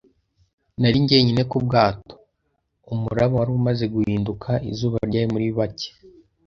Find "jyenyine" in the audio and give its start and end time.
1.07-1.43